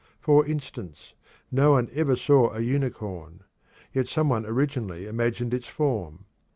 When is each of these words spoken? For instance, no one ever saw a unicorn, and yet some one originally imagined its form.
For 0.19 0.43
instance, 0.47 1.13
no 1.51 1.73
one 1.73 1.87
ever 1.93 2.15
saw 2.15 2.49
a 2.55 2.61
unicorn, 2.61 3.33
and 3.33 3.43
yet 3.93 4.07
some 4.07 4.29
one 4.29 4.47
originally 4.47 5.05
imagined 5.05 5.53
its 5.53 5.67
form. 5.67 6.25